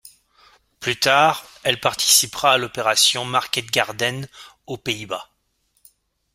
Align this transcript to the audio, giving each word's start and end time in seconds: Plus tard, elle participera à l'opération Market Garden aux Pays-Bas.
Plus 0.79 0.99
tard, 0.99 1.45
elle 1.61 1.79
participera 1.79 2.53
à 2.53 2.57
l'opération 2.57 3.23
Market 3.23 3.67
Garden 3.67 4.27
aux 4.65 4.77
Pays-Bas. 4.77 5.29